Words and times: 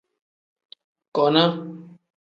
Kona. 1.15 1.45